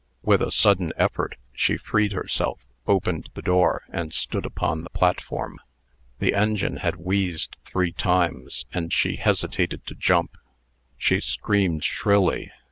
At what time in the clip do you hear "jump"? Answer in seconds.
9.93-10.37